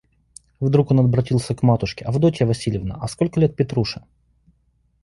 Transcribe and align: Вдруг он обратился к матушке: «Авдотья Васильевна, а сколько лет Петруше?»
Вдруг 0.59 0.89
он 0.89 1.01
обратился 1.01 1.53
к 1.53 1.61
матушке: 1.61 2.05
«Авдотья 2.05 2.47
Васильевна, 2.47 2.97
а 2.99 3.07
сколько 3.07 3.39
лет 3.39 3.55
Петруше?» 3.55 4.03